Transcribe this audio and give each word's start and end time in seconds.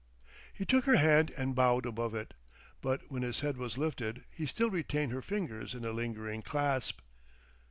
He 0.51 0.65
took 0.65 0.85
her 0.85 0.95
hand 0.95 1.29
and 1.37 1.53
bowed 1.53 1.85
above 1.85 2.15
it; 2.15 2.33
but 2.81 3.01
when 3.11 3.21
his 3.21 3.41
head 3.41 3.55
was 3.57 3.77
lifted, 3.77 4.23
he 4.31 4.47
still 4.47 4.71
retained 4.71 5.11
her 5.11 5.21
fingers 5.21 5.75
in 5.75 5.85
a 5.85 5.91
lingering 5.91 6.41
clasp. 6.41 7.01